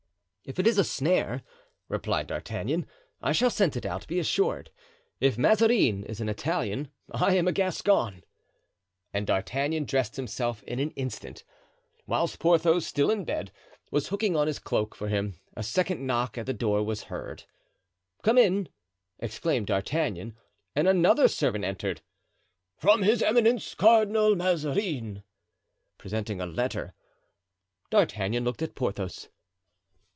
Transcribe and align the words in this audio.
"If 0.43 0.57
it 0.59 0.67
is 0.67 0.77
a 0.79 0.83
snare," 0.83 1.43
replied 1.87 2.27
D'Artagnan, 2.27 2.85
"I 3.21 3.31
shall 3.31 3.51
scent 3.51 3.77
it 3.77 3.85
out, 3.85 4.07
be 4.07 4.19
assured. 4.19 4.69
If 5.21 5.37
Mazarin 5.37 6.03
is 6.03 6.19
an 6.19 6.27
Italian, 6.27 6.91
I 7.09 7.35
am 7.35 7.47
a 7.47 7.53
Gascon." 7.53 8.23
And 9.13 9.27
D'Artagnan 9.27 9.85
dressed 9.85 10.17
himself 10.17 10.61
in 10.63 10.79
an 10.79 10.91
instant. 10.97 11.45
Whilst 12.05 12.37
Porthos, 12.39 12.85
still 12.85 13.11
in 13.11 13.23
bed, 13.23 13.53
was 13.91 14.07
hooking 14.09 14.35
on 14.35 14.47
his 14.47 14.59
cloak 14.59 14.93
for 14.93 15.07
him, 15.07 15.39
a 15.55 15.63
second 15.63 16.05
knock 16.05 16.37
at 16.37 16.47
the 16.47 16.53
door 16.53 16.83
was 16.83 17.03
heard. 17.03 17.43
"Come 18.23 18.37
in," 18.39 18.67
exclaimed 19.19 19.67
D'Artagnan; 19.67 20.35
and 20.75 20.85
another 20.87 21.29
servant 21.29 21.63
entered. 21.63 22.01
"From 22.77 23.03
His 23.03 23.21
Eminence, 23.21 23.73
Cardinal 23.73 24.35
Mazarin," 24.35 25.23
presenting 25.97 26.41
a 26.41 26.45
letter. 26.47 26.93
D'Artagnan 27.91 28.43
looked 28.43 28.63
at 28.63 28.75
Porthos. 28.75 29.29